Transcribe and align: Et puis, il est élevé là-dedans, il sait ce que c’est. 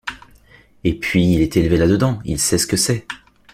Et 0.83 0.97
puis, 0.97 1.33
il 1.35 1.41
est 1.41 1.57
élevé 1.57 1.77
là-dedans, 1.77 2.17
il 2.25 2.39
sait 2.39 2.57
ce 2.57 2.65
que 2.65 2.75
c’est. 2.75 3.05